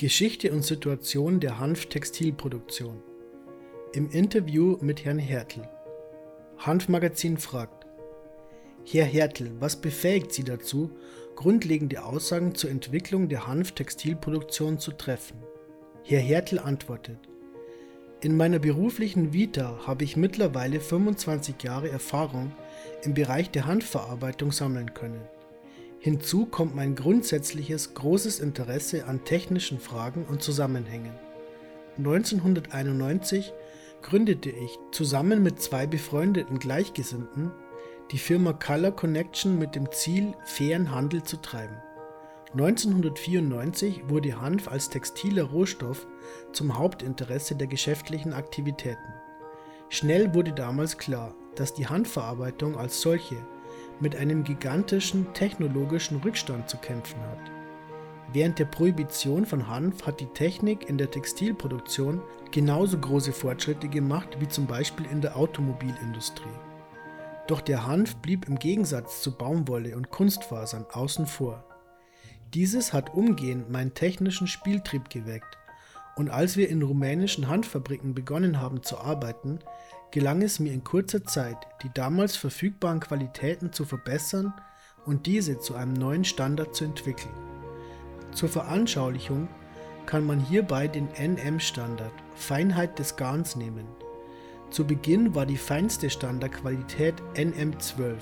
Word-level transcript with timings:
Geschichte 0.00 0.52
und 0.52 0.62
Situation 0.62 1.40
der 1.40 1.58
Hanftextilproduktion. 1.58 3.02
Im 3.92 4.08
Interview 4.10 4.76
mit 4.80 5.04
Herrn 5.04 5.18
Hertel. 5.18 5.68
Hanfmagazin 6.56 7.36
fragt: 7.36 7.84
Herr 8.84 9.06
Hertel, 9.06 9.50
was 9.58 9.80
befähigt 9.80 10.32
Sie 10.32 10.44
dazu, 10.44 10.92
grundlegende 11.34 12.04
Aussagen 12.04 12.54
zur 12.54 12.70
Entwicklung 12.70 13.28
der 13.28 13.48
Hanftextilproduktion 13.48 14.78
zu 14.78 14.92
treffen? 14.92 15.42
Herr 16.04 16.20
Hertel 16.20 16.60
antwortet: 16.60 17.18
In 18.20 18.36
meiner 18.36 18.60
beruflichen 18.60 19.32
Vita 19.32 19.80
habe 19.84 20.04
ich 20.04 20.16
mittlerweile 20.16 20.78
25 20.78 21.60
Jahre 21.64 21.90
Erfahrung 21.90 22.52
im 23.02 23.14
Bereich 23.14 23.50
der 23.50 23.66
Hanfverarbeitung 23.66 24.52
sammeln 24.52 24.94
können. 24.94 25.22
Hinzu 26.00 26.46
kommt 26.46 26.76
mein 26.76 26.94
grundsätzliches 26.94 27.94
großes 27.94 28.38
Interesse 28.38 29.06
an 29.06 29.24
technischen 29.24 29.80
Fragen 29.80 30.24
und 30.24 30.42
Zusammenhängen. 30.42 31.12
1991 31.96 33.52
gründete 34.02 34.50
ich 34.50 34.78
zusammen 34.92 35.42
mit 35.42 35.60
zwei 35.60 35.86
befreundeten 35.86 36.60
Gleichgesinnten 36.60 37.50
die 38.12 38.18
Firma 38.18 38.52
Color 38.52 38.92
Connection 38.92 39.58
mit 39.58 39.74
dem 39.74 39.90
Ziel, 39.92 40.32
fairen 40.44 40.92
Handel 40.92 41.24
zu 41.24 41.36
treiben. 41.36 41.76
1994 42.52 44.08
wurde 44.08 44.40
Hanf 44.40 44.68
als 44.68 44.88
textiler 44.88 45.42
Rohstoff 45.42 46.06
zum 46.52 46.78
Hauptinteresse 46.78 47.54
der 47.56 47.66
geschäftlichen 47.66 48.32
Aktivitäten. 48.32 49.12
Schnell 49.90 50.32
wurde 50.32 50.52
damals 50.52 50.96
klar, 50.96 51.34
dass 51.56 51.74
die 51.74 51.86
Hanfverarbeitung 51.86 52.78
als 52.78 53.02
solche 53.02 53.36
mit 54.00 54.16
einem 54.16 54.44
gigantischen 54.44 55.32
technologischen 55.34 56.18
Rückstand 56.18 56.68
zu 56.68 56.76
kämpfen 56.78 57.20
hat. 57.20 57.50
Während 58.32 58.58
der 58.58 58.66
Prohibition 58.66 59.46
von 59.46 59.68
Hanf 59.68 60.06
hat 60.06 60.20
die 60.20 60.26
Technik 60.26 60.88
in 60.88 60.98
der 60.98 61.10
Textilproduktion 61.10 62.20
genauso 62.50 62.98
große 62.98 63.32
Fortschritte 63.32 63.88
gemacht 63.88 64.36
wie 64.38 64.48
zum 64.48 64.66
Beispiel 64.66 65.06
in 65.06 65.20
der 65.20 65.36
Automobilindustrie. 65.36 66.48
Doch 67.46 67.62
der 67.62 67.86
Hanf 67.86 68.16
blieb 68.16 68.46
im 68.46 68.58
Gegensatz 68.58 69.22
zu 69.22 69.36
Baumwolle 69.36 69.96
und 69.96 70.10
Kunstfasern 70.10 70.84
außen 70.92 71.26
vor. 71.26 71.64
Dieses 72.52 72.92
hat 72.92 73.14
umgehend 73.14 73.70
meinen 73.70 73.94
technischen 73.94 74.46
Spieltrieb 74.46 75.08
geweckt 75.08 75.56
und 76.16 76.28
als 76.28 76.56
wir 76.56 76.68
in 76.68 76.82
rumänischen 76.82 77.48
Hanffabriken 77.48 78.14
begonnen 78.14 78.60
haben 78.60 78.82
zu 78.82 78.98
arbeiten, 78.98 79.60
gelang 80.10 80.42
es 80.42 80.58
mir 80.58 80.72
in 80.72 80.84
kurzer 80.84 81.24
Zeit, 81.24 81.56
die 81.82 81.90
damals 81.92 82.36
verfügbaren 82.36 83.00
Qualitäten 83.00 83.72
zu 83.72 83.84
verbessern 83.84 84.54
und 85.04 85.26
diese 85.26 85.58
zu 85.58 85.74
einem 85.74 85.92
neuen 85.92 86.24
Standard 86.24 86.74
zu 86.74 86.84
entwickeln. 86.84 87.34
Zur 88.32 88.48
Veranschaulichung 88.48 89.48
kann 90.06 90.26
man 90.26 90.40
hierbei 90.40 90.88
den 90.88 91.08
NM-Standard 91.18 92.12
Feinheit 92.34 92.98
des 92.98 93.16
Garns 93.16 93.56
nehmen. 93.56 93.86
Zu 94.70 94.86
Beginn 94.86 95.34
war 95.34 95.46
die 95.46 95.56
feinste 95.56 96.10
Standardqualität 96.10 97.14
NM12. 97.34 98.16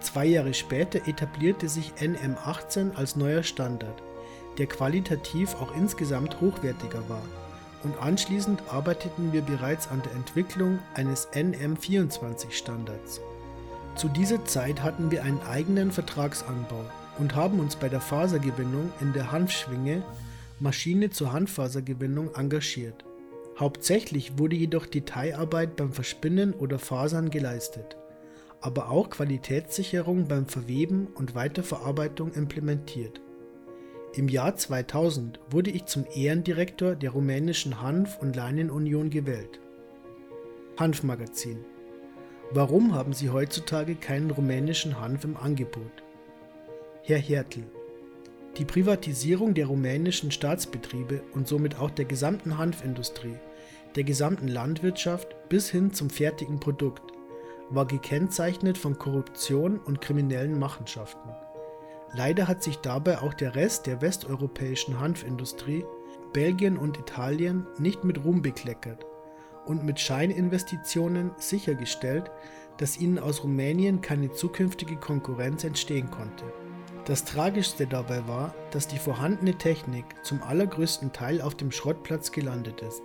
Zwei 0.00 0.26
Jahre 0.26 0.54
später 0.54 1.06
etablierte 1.06 1.68
sich 1.68 1.92
NM18 2.00 2.94
als 2.94 3.16
neuer 3.16 3.42
Standard, 3.42 4.02
der 4.58 4.66
qualitativ 4.66 5.54
auch 5.56 5.74
insgesamt 5.76 6.40
hochwertiger 6.40 7.06
war 7.08 7.22
und 7.82 8.00
anschließend 8.00 8.62
arbeiteten 8.70 9.32
wir 9.32 9.42
bereits 9.42 9.88
an 9.88 10.02
der 10.02 10.12
Entwicklung 10.12 10.78
eines 10.94 11.28
NM24-Standards. 11.32 13.20
Zu 13.96 14.08
dieser 14.08 14.44
Zeit 14.44 14.82
hatten 14.82 15.10
wir 15.10 15.24
einen 15.24 15.40
eigenen 15.42 15.90
Vertragsanbau 15.90 16.84
und 17.18 17.34
haben 17.34 17.60
uns 17.60 17.76
bei 17.76 17.88
der 17.88 18.00
Fasergewinnung 18.00 18.92
in 19.00 19.12
der 19.12 19.32
Hanfschwinge 19.32 20.02
Maschine 20.58 21.10
zur 21.10 21.32
Hanffasergewinnung 21.32 22.34
engagiert. 22.34 23.04
Hauptsächlich 23.58 24.38
wurde 24.38 24.56
jedoch 24.56 24.86
Detailarbeit 24.86 25.76
beim 25.76 25.92
Verspinnen 25.92 26.52
oder 26.52 26.78
Fasern 26.78 27.30
geleistet, 27.30 27.96
aber 28.60 28.90
auch 28.90 29.10
Qualitätssicherung 29.10 30.28
beim 30.28 30.46
Verweben 30.46 31.08
und 31.14 31.34
Weiterverarbeitung 31.34 32.32
implementiert. 32.32 33.20
Im 34.16 34.28
Jahr 34.28 34.56
2000 34.56 35.38
wurde 35.50 35.70
ich 35.70 35.84
zum 35.84 36.04
Ehrendirektor 36.12 36.96
der 36.96 37.10
rumänischen 37.10 37.80
Hanf- 37.80 38.18
und 38.20 38.34
Leinenunion 38.34 39.08
gewählt. 39.08 39.60
Hanfmagazin 40.76 41.64
Warum 42.50 42.92
haben 42.92 43.12
Sie 43.12 43.30
heutzutage 43.30 43.94
keinen 43.94 44.32
rumänischen 44.32 45.00
Hanf 45.00 45.22
im 45.22 45.36
Angebot? 45.36 46.02
Herr 47.04 47.18
Hertel 47.18 47.62
Die 48.58 48.64
Privatisierung 48.64 49.54
der 49.54 49.66
rumänischen 49.66 50.32
Staatsbetriebe 50.32 51.22
und 51.32 51.46
somit 51.46 51.78
auch 51.78 51.90
der 51.90 52.06
gesamten 52.06 52.58
Hanfindustrie, 52.58 53.36
der 53.94 54.02
gesamten 54.02 54.48
Landwirtschaft 54.48 55.36
bis 55.48 55.70
hin 55.70 55.92
zum 55.92 56.10
fertigen 56.10 56.58
Produkt 56.58 57.12
war 57.70 57.86
gekennzeichnet 57.86 58.76
von 58.76 58.98
Korruption 58.98 59.78
und 59.78 60.00
kriminellen 60.00 60.58
Machenschaften. 60.58 61.30
Leider 62.12 62.48
hat 62.48 62.62
sich 62.62 62.78
dabei 62.78 63.20
auch 63.20 63.34
der 63.34 63.54
Rest 63.54 63.86
der 63.86 64.00
westeuropäischen 64.00 64.98
Hanfindustrie, 64.98 65.84
Belgien 66.32 66.76
und 66.76 66.98
Italien, 66.98 67.66
nicht 67.78 68.04
mit 68.04 68.24
Ruhm 68.24 68.42
bekleckert 68.42 69.06
und 69.66 69.84
mit 69.84 70.00
Scheininvestitionen 70.00 71.32
sichergestellt, 71.38 72.30
dass 72.78 72.98
ihnen 72.98 73.18
aus 73.18 73.44
Rumänien 73.44 74.00
keine 74.00 74.32
zukünftige 74.32 74.96
Konkurrenz 74.96 75.64
entstehen 75.64 76.10
konnte. 76.10 76.44
Das 77.04 77.24
Tragischste 77.24 77.86
dabei 77.86 78.26
war, 78.26 78.54
dass 78.70 78.88
die 78.88 78.98
vorhandene 78.98 79.56
Technik 79.56 80.04
zum 80.22 80.42
allergrößten 80.42 81.12
Teil 81.12 81.40
auf 81.40 81.54
dem 81.54 81.72
Schrottplatz 81.72 82.32
gelandet 82.32 82.82
ist. 82.82 83.02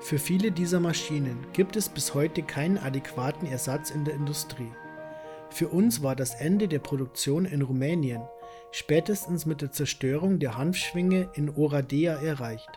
Für 0.00 0.18
viele 0.18 0.52
dieser 0.52 0.80
Maschinen 0.80 1.46
gibt 1.52 1.76
es 1.76 1.88
bis 1.88 2.14
heute 2.14 2.42
keinen 2.42 2.78
adäquaten 2.78 3.48
Ersatz 3.48 3.90
in 3.90 4.04
der 4.04 4.14
Industrie. 4.14 4.70
Für 5.50 5.68
uns 5.68 6.02
war 6.02 6.14
das 6.14 6.34
Ende 6.34 6.68
der 6.68 6.78
Produktion 6.78 7.44
in 7.44 7.62
Rumänien 7.62 8.22
spätestens 8.70 9.46
mit 9.46 9.62
der 9.62 9.72
Zerstörung 9.72 10.38
der 10.38 10.58
Hanfschwinge 10.58 11.30
in 11.34 11.50
Oradea 11.50 12.14
erreicht. 12.22 12.68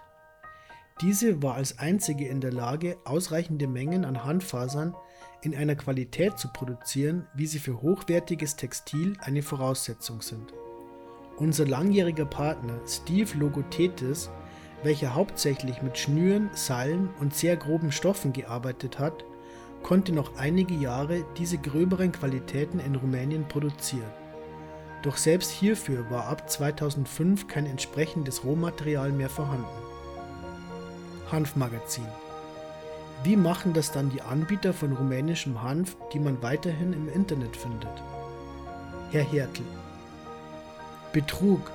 Diese 1.02 1.42
war 1.42 1.56
als 1.56 1.80
einzige 1.80 2.28
in 2.28 2.42
der 2.42 2.54
Lage, 2.54 2.98
ausreichende 3.06 3.68
Mengen 3.68 4.06
an 4.06 4.24
Hanffasern 4.24 4.96
in 5.42 5.56
einer 5.56 5.76
Qualität 5.76 6.38
zu 6.38 6.50
produzieren, 6.50 7.28
wie 7.34 7.48
sie 7.48 7.60
für 7.60 7.81
hochwertiges 7.81 8.56
Textil 8.56 9.18
eine 9.22 9.42
Voraussetzung 9.42 10.22
sind. 10.22 10.54
Unser 11.38 11.66
langjähriger 11.66 12.26
Partner 12.26 12.80
Steve 12.88 13.36
Logothetis, 13.38 14.30
welcher 14.84 15.16
hauptsächlich 15.16 15.81
mit 15.81 15.98
Schnüren, 15.98 16.52
Seilen 16.54 17.10
und 17.20 17.34
sehr 17.34 17.58
groben 17.58 17.92
Stoffen 17.92 18.31
gearbeitet 18.31 19.00
hat, 19.00 19.26
konnte 19.84 20.12
noch 20.14 20.38
einige 20.38 20.74
Jahre 20.74 21.25
diese 21.38 21.58
gröberen 21.58 22.12
Qualitäten 22.12 22.80
in 22.80 22.96
Rumänien 22.96 23.47
produzieren. 23.47 24.12
Doch 25.03 25.18
selbst 25.18 25.52
hierfür 25.52 26.09
war 26.09 26.28
ab 26.28 26.50
2005 26.50 27.47
kein 27.47 27.66
entsprechendes 27.66 28.44
Rohmaterial 28.44 29.12
mehr 29.12 29.30
vorhanden. 29.30 29.66
Hanfmagazin 31.31 32.06
Wie 33.24 33.36
machen 33.36 33.74
das 33.74 33.92
dann 33.92 34.09
die 34.12 34.22
Anbieter 34.22 34.74
von 34.74 34.94
rumänischem 34.94 35.62
Hanf, 35.64 35.98
die 36.13 36.19
man 36.19 36.42
weiterhin 36.42 36.94
im 36.94 37.09
Internet 37.09 37.56
findet? 37.56 38.03
Herr 39.12 39.24
Hertel 39.24 39.66
Betrug 41.13 41.72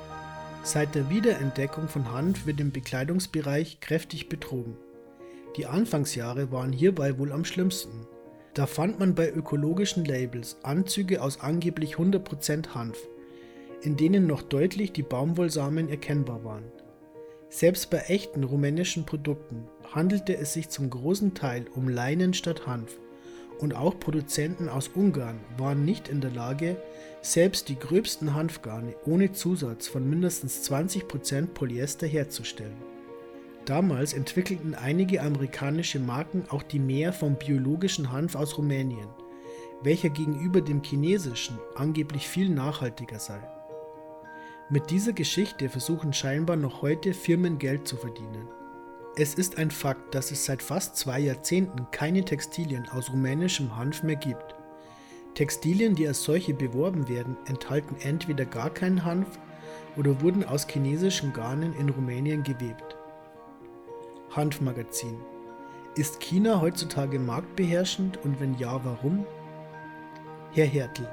Seit 0.62 0.97
der 0.97 1.09
Wiederentdeckung 1.11 1.88
von 1.88 2.12
Hanf 2.12 2.44
wird 2.44 2.59
im 2.59 2.73
Bekleidungsbereich 2.73 3.78
kräftig 3.81 4.28
betrogen. 4.28 4.77
Die 5.56 5.67
Anfangsjahre 5.67 6.53
waren 6.53 6.72
hierbei 6.72 7.19
wohl 7.19 7.33
am 7.33 7.44
schlimmsten. 7.44 8.06
Da 8.53 8.67
fand 8.67 8.99
man 8.99 9.15
bei 9.15 9.31
ökologischen 9.31 10.05
Labels 10.05 10.59
Anzüge 10.62 11.22
aus 11.22 11.41
angeblich 11.41 11.97
100% 11.97 12.75
Hanf, 12.75 12.99
in 13.83 13.97
denen 13.97 14.27
noch 14.27 14.43
deutlich 14.43 14.93
die 14.93 15.03
Baumwollsamen 15.03 15.89
erkennbar 15.89 16.44
waren. 16.44 16.65
Selbst 17.49 17.91
bei 17.91 17.99
echten 17.99 18.44
rumänischen 18.44 19.06
Produkten 19.06 19.69
handelte 19.94 20.37
es 20.37 20.53
sich 20.53 20.69
zum 20.69 20.91
großen 20.91 21.35
Teil 21.35 21.67
um 21.75 21.88
Leinen 21.88 22.35
statt 22.35 22.67
Hanf 22.67 22.99
und 23.58 23.75
auch 23.75 23.99
Produzenten 23.99 24.69
aus 24.69 24.88
Ungarn 24.88 25.41
waren 25.56 25.85
nicht 25.85 26.08
in 26.08 26.20
der 26.20 26.32
Lage, 26.32 26.76
selbst 27.23 27.69
die 27.69 27.79
gröbsten 27.79 28.35
Hanfgarne 28.35 28.94
ohne 29.06 29.32
Zusatz 29.32 29.88
von 29.88 30.08
mindestens 30.08 30.70
20% 30.70 31.47
Polyester 31.49 32.06
herzustellen. 32.06 32.95
Damals 33.67 34.13
entwickelten 34.13 34.77
einige 34.77 35.21
amerikanische 35.21 35.99
Marken 35.99 36.45
auch 36.51 36.63
die 36.63 36.79
Mehr 36.79 37.13
vom 37.13 37.35
biologischen 37.35 38.13
Hanf 38.13 38.37
aus 38.37 38.57
Rumänien, 38.57 39.09
welcher 39.83 40.09
gegenüber 40.09 40.61
dem 40.61 40.85
chinesischen 40.85 41.59
angeblich 41.75 42.29
viel 42.29 42.49
nachhaltiger 42.49 43.19
sei. 43.19 43.41
Mit 44.71 44.91
dieser 44.91 45.13
Geschichte 45.13 45.69
versuchen 45.69 46.13
scheinbar 46.13 46.55
noch 46.55 46.81
heute 46.81 47.13
Firmen 47.13 47.59
Geld 47.59 47.89
zu 47.89 47.97
verdienen. 47.97 48.49
Es 49.17 49.35
ist 49.35 49.59
ein 49.59 49.73
Fakt, 49.73 50.15
dass 50.15 50.31
es 50.31 50.45
seit 50.45 50.63
fast 50.63 50.97
zwei 50.97 51.19
Jahrzehnten 51.19 51.87
keine 51.91 52.25
Textilien 52.25 52.89
aus 52.91 53.11
rumänischem 53.11 53.77
Hanf 53.77 54.05
mehr 54.05 54.17
gibt. 54.17 54.55
Textilien, 55.35 55.97
die 55.97 56.07
als 56.07 56.23
solche 56.23 56.55
beworben 56.55 57.09
werden, 57.09 57.37
enthalten 57.47 57.97
entweder 58.01 58.45
gar 58.45 58.71
keinen 58.71 59.05
Hanf 59.05 59.41
oder 59.97 60.21
wurden 60.21 60.45
aus 60.45 60.69
chinesischen 60.69 61.33
Garnen 61.33 61.75
in 61.75 61.89
Rumänien 61.89 62.45
gewebt. 62.45 62.95
Hanfmagazin. 64.37 65.19
Ist 65.97 66.21
China 66.21 66.61
heutzutage 66.61 67.19
marktbeherrschend 67.19 68.19
und 68.23 68.38
wenn 68.38 68.55
ja, 68.59 68.85
warum? 68.85 69.25
Herr 70.53 70.67
Hertel, 70.67 71.09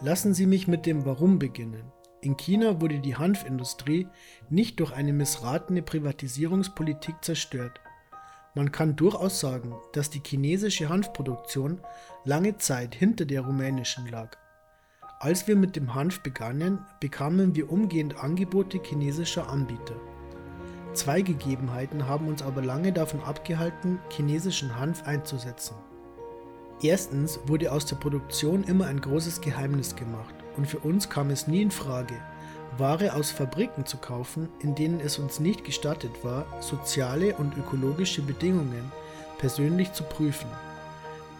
lassen 0.00 0.34
Sie 0.34 0.46
mich 0.46 0.68
mit 0.68 0.84
dem 0.84 1.06
Warum 1.06 1.38
beginnen. 1.38 1.90
In 2.20 2.36
China 2.36 2.80
wurde 2.80 2.98
die 2.98 3.16
Hanfindustrie 3.16 4.06
nicht 4.50 4.80
durch 4.80 4.92
eine 4.92 5.12
missratene 5.12 5.82
Privatisierungspolitik 5.82 7.16
zerstört. 7.22 7.80
Man 8.54 8.72
kann 8.72 8.96
durchaus 8.96 9.40
sagen, 9.40 9.74
dass 9.92 10.10
die 10.10 10.22
chinesische 10.24 10.88
Hanfproduktion 10.88 11.80
lange 12.24 12.58
Zeit 12.58 12.94
hinter 12.94 13.24
der 13.24 13.42
rumänischen 13.42 14.08
lag. 14.08 14.36
Als 15.20 15.48
wir 15.48 15.56
mit 15.56 15.74
dem 15.74 15.94
Hanf 15.94 16.22
begannen, 16.22 16.84
bekamen 17.00 17.54
wir 17.54 17.72
umgehend 17.72 18.22
Angebote 18.22 18.78
chinesischer 18.82 19.48
Anbieter. 19.48 19.96
Zwei 20.98 21.22
Gegebenheiten 21.22 22.08
haben 22.08 22.26
uns 22.26 22.42
aber 22.42 22.60
lange 22.60 22.92
davon 22.92 23.22
abgehalten, 23.22 24.00
chinesischen 24.10 24.80
Hanf 24.80 25.06
einzusetzen. 25.06 25.76
Erstens 26.82 27.38
wurde 27.46 27.70
aus 27.70 27.86
der 27.86 27.94
Produktion 27.94 28.64
immer 28.64 28.86
ein 28.86 29.00
großes 29.00 29.40
Geheimnis 29.40 29.94
gemacht 29.94 30.34
und 30.56 30.66
für 30.66 30.80
uns 30.80 31.08
kam 31.08 31.30
es 31.30 31.46
nie 31.46 31.62
in 31.62 31.70
Frage, 31.70 32.14
Ware 32.78 33.14
aus 33.14 33.30
Fabriken 33.30 33.86
zu 33.86 33.98
kaufen, 33.98 34.48
in 34.58 34.74
denen 34.74 34.98
es 34.98 35.20
uns 35.20 35.38
nicht 35.38 35.64
gestattet 35.64 36.24
war, 36.24 36.46
soziale 36.60 37.36
und 37.36 37.56
ökologische 37.56 38.22
Bedingungen 38.22 38.90
persönlich 39.38 39.92
zu 39.92 40.02
prüfen. 40.02 40.50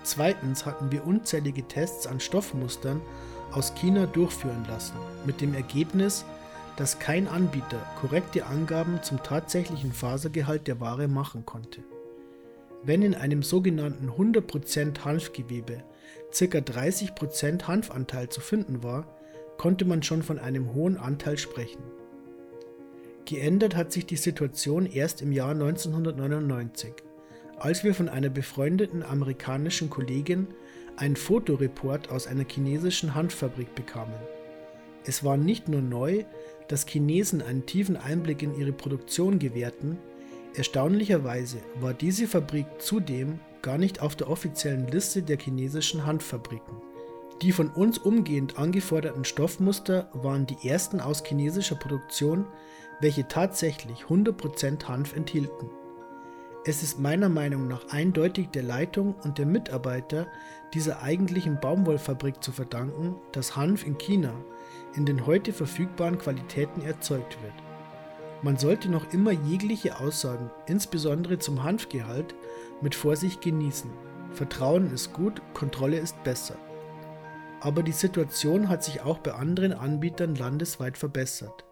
Zweitens 0.05 0.67
hatten 0.67 0.93
wir 0.93 1.05
unzählige 1.05 1.65
Tests 1.65 2.07
an 2.07 2.21
Stoffmustern 2.21 3.01
aus 3.51 3.75
China 3.75 4.07
durchführen 4.07 4.65
lassen, 4.69 4.95
mit 5.27 5.41
dem 5.41 5.53
Ergebnis, 5.55 6.25
dass 6.79 7.01
kein 7.01 7.27
Anbieter 7.27 7.85
korrekte 8.01 8.47
Angaben 8.47 9.03
zum 9.03 9.21
tatsächlichen 9.21 9.93
Fasergehalt 9.93 10.69
der 10.69 10.79
Ware 10.79 11.09
machen 11.09 11.45
konnte. 11.45 11.83
Wenn 12.85 13.03
in 13.03 13.17
einem 13.17 13.43
sogenannten 13.43 14.09
100% 14.09 15.05
Hanfgewebe 15.05 15.83
ca. 16.31 16.59
30% 16.59 17.67
Hanfanteil 17.67 18.29
zu 18.29 18.41
finden 18.41 18.85
war, 18.85 19.13
konnte 19.57 19.85
man 19.85 20.05
schon 20.05 20.23
von 20.23 20.39
einem 20.39 20.73
hohen 20.73 20.97
Anteil 20.97 21.37
sprechen. 21.37 21.83
Geändert 23.25 23.75
hat 23.75 23.91
sich 23.91 24.07
die 24.07 24.17
Situation 24.17 24.87
erst 24.87 25.21
im 25.21 25.33
Jahr 25.33 25.51
1999, 25.51 26.93
als 27.59 27.83
wir 27.83 27.93
von 27.93 28.09
einer 28.09 28.31
befreundeten 28.31 29.03
amerikanischen 29.03 29.91
Kollegin 29.91 30.47
einen 30.97 31.17
Fotoreport 31.17 32.11
aus 32.11 32.29
einer 32.29 32.45
chinesischen 32.49 33.17
Hanffabrik 33.17 33.75
bekamen. 33.75 34.15
Es 35.09 35.25
war 35.25 35.39
nicht 35.39 35.69
nur 35.69 35.81
neu, 35.81 36.25
dass 36.69 36.87
Chinesen 36.87 37.41
einen 37.41 37.65
tiefen 37.65 37.97
Einblick 37.97 38.43
in 38.43 38.55
ihre 38.55 38.73
Produktion 38.73 39.39
gewährten, 39.39 39.97
erstaunlicherweise 40.55 41.57
war 41.81 41.95
diese 41.95 42.27
Fabrik 42.27 42.67
zudem 42.79 43.41
gar 43.63 43.79
nicht 43.79 44.03
auf 44.03 44.17
der 44.17 44.29
offiziellen 44.29 44.87
Liste 44.89 45.23
der 45.23 45.39
chinesischen 45.39 46.05
Hanffabriken. 46.05 46.77
Die 47.41 47.53
von 47.53 47.71
uns 47.71 47.97
umgehend 47.97 48.59
angeforderten 48.59 49.25
Stoffmuster 49.25 50.11
waren 50.13 50.45
die 50.45 50.69
ersten 50.69 51.01
aus 51.01 51.25
chinesischer 51.25 51.77
Produktion, 51.77 52.45
welche 53.01 53.27
tatsächlich 53.27 54.03
100% 54.11 54.89
Hanf 54.89 55.17
enthielten. 55.17 55.71
Es 56.67 56.83
ist 56.83 56.99
meiner 56.99 57.31
Meinung 57.31 57.67
nach 57.67 57.89
eindeutig 57.89 58.49
der 58.49 58.65
Leitung 58.65 59.15
und 59.25 59.39
der 59.39 59.47
Mitarbeiter 59.47 60.27
dieser 60.75 61.01
eigentlichen 61.01 61.59
Baumwollfabrik 61.61 62.43
zu 62.43 62.53
verdanken, 62.53 63.17
dass 63.33 63.57
Hanf 63.57 63.87
in 63.87 63.97
China 63.97 64.35
in 64.99 65.07
den 65.07 65.27
heute 65.27 65.53
verfügbaren 65.53 66.19
Qualitäten 66.19 66.83
erzeugt 66.83 67.41
wird. 67.41 67.55
Man 68.43 68.57
sollte 68.57 68.91
noch 68.91 69.13
immer 69.13 69.31
jegliche 69.31 70.01
Aussagen, 70.01 70.51
insbesondere 70.67 71.39
zum 71.39 71.63
Hanfgehalt, 71.63 72.35
mit 72.83 72.97
Vorsicht 72.97 73.41
genießen. 73.41 73.91
Vertrauen 74.33 74.93
ist 74.93 75.13
gut, 75.13 75.41
Kontrolle 75.55 75.99
ist 75.99 76.21
besser. 76.25 76.57
Aber 77.61 77.85
die 77.85 77.93
Situation 77.93 78.69
hat 78.69 78.83
sich 78.83 79.01
auch 79.01 79.19
bei 79.19 79.35
anderen 79.35 79.73
Anbietern 79.73 80.35
landesweit 80.35 80.99
verbessert. 80.99 81.65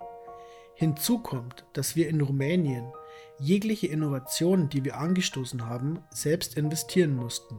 Hinzu 0.74 1.18
kommt, 1.18 1.66
dass 1.72 1.96
wir 1.96 2.08
in 2.08 2.20
Rumänien 2.20 2.92
jegliche 3.40 3.88
Innovation, 3.88 4.68
die 4.68 4.84
wir 4.84 4.98
angestoßen 4.98 5.66
haben, 5.66 5.98
selbst 6.10 6.56
investieren 6.56 7.16
mussten. 7.16 7.56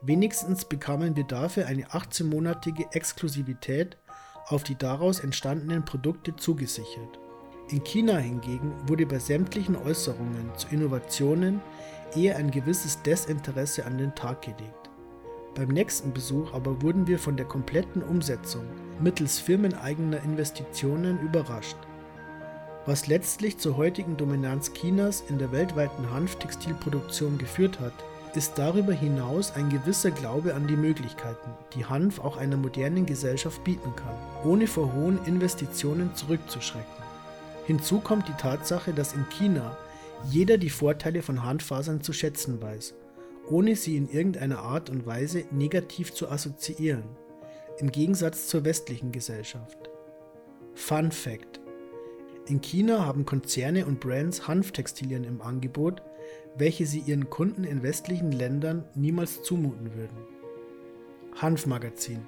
Wenigstens 0.00 0.64
bekamen 0.64 1.16
wir 1.16 1.24
dafür 1.24 1.66
eine 1.66 1.86
18-monatige 1.86 2.92
Exklusivität 2.92 3.96
auf 4.46 4.62
die 4.62 4.76
daraus 4.76 5.20
entstandenen 5.20 5.84
Produkte 5.84 6.36
zugesichert. 6.36 7.18
In 7.68 7.82
China 7.82 8.16
hingegen 8.16 8.72
wurde 8.86 9.06
bei 9.06 9.18
sämtlichen 9.18 9.76
Äußerungen 9.76 10.50
zu 10.56 10.68
Innovationen 10.68 11.60
eher 12.14 12.36
ein 12.36 12.50
gewisses 12.50 13.02
Desinteresse 13.02 13.84
an 13.84 13.98
den 13.98 14.14
Tag 14.14 14.42
gelegt. 14.42 14.90
Beim 15.56 15.68
nächsten 15.68 16.12
Besuch 16.12 16.52
aber 16.54 16.82
wurden 16.82 17.06
wir 17.06 17.18
von 17.18 17.36
der 17.36 17.46
kompletten 17.46 18.02
Umsetzung 18.02 18.64
mittels 19.00 19.38
firmeneigener 19.38 20.22
Investitionen 20.22 21.18
überrascht. 21.20 21.76
Was 22.84 23.08
letztlich 23.08 23.58
zur 23.58 23.76
heutigen 23.76 24.16
Dominanz 24.16 24.72
Chinas 24.72 25.24
in 25.28 25.38
der 25.38 25.50
weltweiten 25.50 26.08
Hanftextilproduktion 26.12 27.36
geführt 27.36 27.80
hat, 27.80 27.94
ist 28.36 28.58
darüber 28.58 28.92
hinaus 28.92 29.52
ein 29.54 29.70
gewisser 29.70 30.10
Glaube 30.10 30.54
an 30.54 30.66
die 30.66 30.76
Möglichkeiten, 30.76 31.50
die 31.74 31.84
Hanf 31.84 32.18
auch 32.18 32.36
einer 32.36 32.56
modernen 32.56 33.06
Gesellschaft 33.06 33.64
bieten 33.64 33.94
kann, 33.96 34.14
ohne 34.44 34.66
vor 34.66 34.92
hohen 34.92 35.18
Investitionen 35.24 36.14
zurückzuschrecken. 36.14 36.86
Hinzu 37.66 38.00
kommt 38.00 38.28
die 38.28 38.34
Tatsache, 38.34 38.92
dass 38.92 39.14
in 39.14 39.26
China 39.30 39.76
jeder 40.30 40.58
die 40.58 40.70
Vorteile 40.70 41.22
von 41.22 41.44
Hanffasern 41.44 42.00
zu 42.00 42.12
schätzen 42.12 42.60
weiß, 42.60 42.94
ohne 43.48 43.76
sie 43.76 43.96
in 43.96 44.08
irgendeiner 44.08 44.60
Art 44.60 44.90
und 44.90 45.06
Weise 45.06 45.44
negativ 45.50 46.12
zu 46.12 46.28
assoziieren, 46.28 47.04
im 47.78 47.90
Gegensatz 47.90 48.48
zur 48.48 48.64
westlichen 48.64 49.12
Gesellschaft. 49.12 49.90
Fun 50.74 51.10
Fact: 51.10 51.60
In 52.46 52.60
China 52.60 53.04
haben 53.04 53.24
Konzerne 53.24 53.86
und 53.86 54.00
Brands 54.00 54.46
Hanftextilien 54.46 55.24
im 55.24 55.40
Angebot, 55.40 56.02
welche 56.58 56.86
sie 56.86 57.00
ihren 57.00 57.30
Kunden 57.30 57.64
in 57.64 57.82
westlichen 57.82 58.32
Ländern 58.32 58.84
niemals 58.94 59.42
zumuten 59.42 59.94
würden. 59.94 60.16
Hanfmagazin 61.34 62.26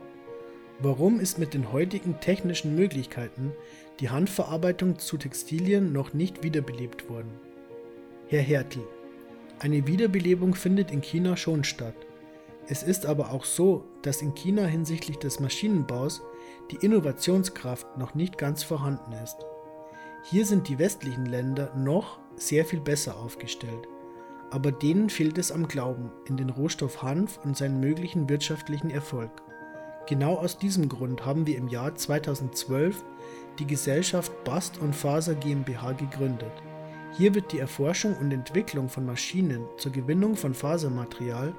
Warum 0.81 1.19
ist 1.19 1.39
mit 1.39 1.55
den 1.55 1.73
heutigen 1.73 2.21
technischen 2.21 2.77
Möglichkeiten 2.77 3.53
die 3.99 4.11
Handverarbeitung 4.11 4.99
zu 5.01 5.17
Textilien 5.17 5.93
noch 5.93 6.15
nicht 6.15 6.45
wiederbelebt 6.45 7.09
worden? 7.09 7.33
Herr 8.29 8.43
Hertel, 8.43 8.85
eine 9.59 9.89
Wiederbelebung 9.89 10.55
findet 10.55 10.93
in 10.93 11.01
China 11.01 11.37
schon 11.37 11.65
statt. 11.65 11.97
Es 12.69 12.85
ist 12.85 13.07
aber 13.07 13.33
auch 13.33 13.45
so, 13.45 13.87
dass 14.03 14.23
in 14.23 14.35
China 14.35 14.67
hinsichtlich 14.67 15.17
des 15.17 15.41
Maschinenbaus 15.41 16.23
die 16.71 16.77
Innovationskraft 16.77 17.99
noch 17.99 18.15
nicht 18.15 18.39
ganz 18.39 18.63
vorhanden 18.63 19.13
ist. 19.25 19.39
Hier 20.31 20.47
sind 20.47 20.69
die 20.69 20.79
westlichen 20.79 21.27
Länder 21.27 21.75
noch 21.75 22.21
sehr 22.37 22.65
viel 22.65 22.81
besser 22.81 23.17
aufgestellt, 23.17 23.89
aber 24.51 24.73
denen 24.73 25.11
fehlt 25.11 25.39
es 25.39 25.53
am 25.53 25.69
Glauben 25.69 26.11
in 26.27 26.37
den 26.37 26.51
Rohstoff 26.51 27.03
Hanf 27.03 27.39
und 27.45 27.57
seinen 27.57 27.81
möglichen 27.81 28.29
wirtschaftlichen 28.29 28.91
Erfolg. 28.91 29.31
Genau 30.07 30.37
aus 30.37 30.59
diesem 30.59 30.89
Grund 30.89 31.27
haben 31.27 31.47
wir 31.47 31.59
im 31.59 31.69
Jahr 31.69 31.95
2012 31.95 33.05
die 33.59 33.67
Gesellschaft 33.67 34.33
Bast 34.45 34.79
und 34.79 34.97
Faser 34.97 35.35
GmbH 35.35 35.93
gegründet. 35.93 36.53
Hier 37.17 37.35
wird 37.35 37.53
die 37.53 37.59
Erforschung 37.59 38.17
und 38.17 38.33
Entwicklung 38.33 38.89
von 38.89 39.05
Maschinen 39.05 39.65
zur 39.77 39.93
Gewinnung 39.93 40.37
von 40.37 40.55
Fasermaterial 40.55 41.55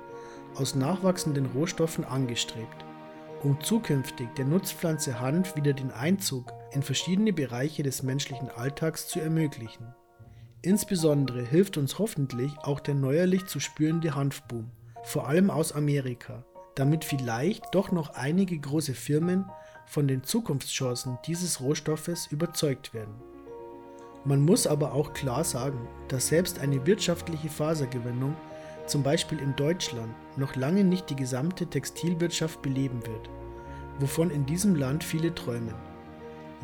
aus 0.55 0.74
nachwachsenden 0.74 1.48
Rohstoffen 1.48 2.05
angestrebt, 2.05 2.86
um 3.43 3.60
zukünftig 3.62 4.29
der 4.38 4.46
Nutzpflanze 4.46 5.19
Hanf 5.19 5.55
wieder 5.55 5.74
den 5.74 5.91
Einzug 5.91 6.51
in 6.72 6.81
verschiedene 6.81 7.34
Bereiche 7.34 7.84
des 7.84 8.03
menschlichen 8.03 8.50
Alltags 8.50 9.08
zu 9.08 9.19
ermöglichen. 9.19 9.93
Insbesondere 10.62 11.42
hilft 11.42 11.78
uns 11.78 12.00
hoffentlich 12.00 12.51
auch 12.63 12.82
der 12.82 12.94
neuerlich 12.94 13.46
zu 13.46 13.62
spürende 13.62 14.16
Hanfboom, 14.16 14.70
vor 15.04 15.28
allem 15.28 15.50
aus 15.50 15.72
Amerika, 15.72 16.44
damit 16.75 17.06
vielleicht 17.06 17.74
doch 17.74 17.94
noch 17.94 18.16
einige 18.16 18.60
große 18.60 18.94
Firmen 18.94 19.46
von 19.86 20.08
den 20.10 20.24
Zukunftschancen 20.24 21.18
dieses 21.25 21.62
Rohstoffes 21.62 22.28
überzeugt 22.28 22.94
werden. 22.94 23.16
Man 24.25 24.42
muss 24.42 24.68
aber 24.68 24.94
auch 24.94 25.13
klar 25.13 25.46
sagen, 25.46 25.88
dass 26.10 26.28
selbst 26.28 26.60
eine 26.60 26.86
wirtschaftliche 26.86 27.50
Fasergewinnung, 27.50 28.36
zum 28.86 29.01
Beispiel 29.01 29.39
in 29.39 29.56
Deutschland, 29.56 30.13
noch 30.36 30.58
lange 30.58 30.84
nicht 30.84 31.10
die 31.10 31.16
gesamte 31.16 31.68
Textilwirtschaft 31.68 32.62
beleben 32.62 33.01
wird, 33.08 33.30
wovon 34.00 34.30
in 34.30 34.46
diesem 34.46 34.75
Land 34.75 35.06
viele 35.06 35.34
träumen. 35.34 35.88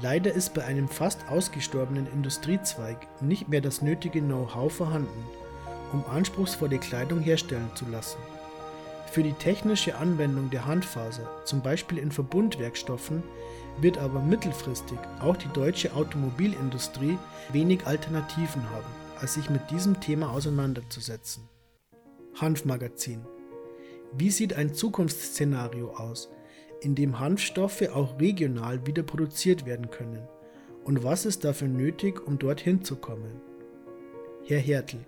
Leider 0.01 0.33
ist 0.33 0.53
bei 0.53 0.63
einem 0.63 0.89
fast 0.89 1.29
ausgestorbenen 1.29 2.07
Industriezweig 2.11 3.07
nicht 3.21 3.47
mehr 3.47 3.61
das 3.61 3.81
nötige 3.81 4.21
Know-how 4.21 4.71
vorhanden, 4.71 5.25
um 5.93 6.03
anspruchsvolle 6.05 6.79
Kleidung 6.79 7.21
herstellen 7.21 7.69
zu 7.75 7.85
lassen. 7.85 8.17
Für 9.11 9.23
die 9.23 9.33
technische 9.33 9.95
Anwendung 9.95 10.49
der 10.49 10.65
Handfaser, 10.65 11.29
zum 11.45 11.61
Beispiel 11.61 11.99
in 11.99 12.11
Verbundwerkstoffen, 12.11 13.23
wird 13.79 13.97
aber 13.97 14.19
mittelfristig 14.19 14.97
auch 15.21 15.37
die 15.37 15.47
deutsche 15.53 15.93
Automobilindustrie 15.93 17.17
wenig 17.53 17.87
Alternativen 17.87 18.69
haben, 18.71 18.91
als 19.21 19.35
sich 19.35 19.49
mit 19.49 19.71
diesem 19.71 20.01
Thema 20.01 20.31
auseinanderzusetzen. 20.31 21.47
Hanfmagazin. 22.35 23.25
Wie 24.11 24.31
sieht 24.31 24.53
ein 24.53 24.73
Zukunftsszenario 24.73 25.91
aus, 25.95 26.29
in 26.85 26.95
dem 26.95 27.19
Hanfstoffe 27.19 27.81
auch 27.93 28.19
regional 28.19 28.85
wieder 28.87 29.03
produziert 29.03 29.65
werden 29.65 29.89
können? 29.89 30.27
Und 30.83 31.03
was 31.03 31.25
ist 31.25 31.43
dafür 31.43 31.67
nötig, 31.67 32.25
um 32.25 32.39
dorthin 32.39 32.83
zu 32.83 32.95
kommen? 32.95 33.41
Herr 34.45 34.59
Hertel. 34.59 34.99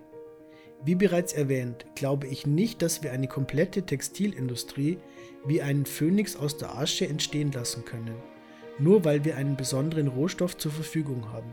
Wie 0.84 0.96
bereits 0.96 1.32
erwähnt, 1.32 1.86
glaube 1.94 2.26
ich 2.26 2.46
nicht, 2.46 2.82
dass 2.82 3.02
wir 3.02 3.12
eine 3.12 3.28
komplette 3.28 3.82
Textilindustrie 3.82 4.98
wie 5.46 5.62
einen 5.62 5.86
Phönix 5.86 6.36
aus 6.36 6.56
der 6.56 6.76
Asche 6.76 7.08
entstehen 7.08 7.52
lassen 7.52 7.84
können 7.84 8.16
nur 8.78 9.04
weil 9.04 9.24
wir 9.24 9.36
einen 9.36 9.56
besonderen 9.56 10.08
Rohstoff 10.08 10.56
zur 10.56 10.72
Verfügung 10.72 11.32
haben. 11.32 11.52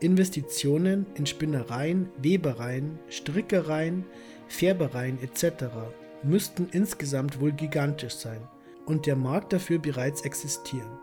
Investitionen 0.00 1.06
in 1.14 1.26
Spinnereien, 1.26 2.10
Webereien, 2.18 2.98
Strickereien, 3.08 4.04
Färbereien 4.48 5.18
etc. 5.22 5.66
müssten 6.22 6.68
insgesamt 6.72 7.40
wohl 7.40 7.52
gigantisch 7.52 8.14
sein 8.14 8.40
und 8.86 9.06
der 9.06 9.16
Markt 9.16 9.52
dafür 9.52 9.78
bereits 9.78 10.22
existieren. 10.22 10.98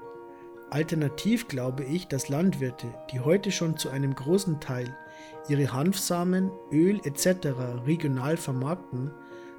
Alternativ 0.69 1.47
glaube 1.47 1.83
ich, 1.83 2.07
dass 2.07 2.29
Landwirte, 2.29 2.87
die 3.11 3.19
heute 3.19 3.51
schon 3.51 3.75
zu 3.75 3.89
einem 3.89 4.15
großen 4.15 4.61
Teil 4.61 4.95
ihre 5.49 5.73
Hanfsamen, 5.73 6.49
Öl 6.71 7.01
etc. 7.03 7.49
regional 7.85 8.37
vermarkten, 8.37 9.11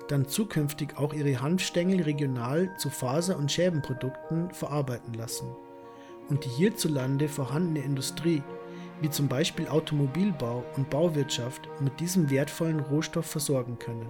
dann 0.08 0.26
zukünftig 0.26 0.96
auch 0.96 1.12
ihre 1.12 1.40
Hanfstängel 1.40 2.02
regional 2.02 2.74
zu 2.76 2.88
Faser- 2.88 3.36
und 3.36 3.52
Schäbenprodukten 3.52 4.50
verarbeiten 4.52 5.14
lassen 5.14 5.48
und 6.28 6.44
die 6.44 6.50
hierzulande 6.50 7.28
vorhandene 7.28 7.84
Industrie, 7.84 8.42
wie 9.00 9.10
zum 9.10 9.28
Beispiel 9.28 9.68
Automobilbau 9.68 10.64
und 10.76 10.88
Bauwirtschaft, 10.88 11.68
mit 11.80 12.00
diesem 12.00 12.30
wertvollen 12.30 12.80
Rohstoff 12.80 13.26
versorgen 13.26 13.78
können 13.78 14.08